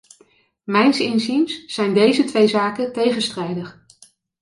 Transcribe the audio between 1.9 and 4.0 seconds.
deze twee zaken tegenstrijdig.